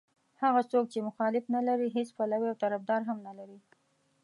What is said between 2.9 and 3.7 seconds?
هم نه لري.